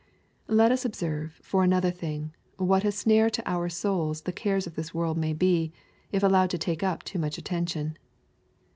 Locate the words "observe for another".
0.83-1.91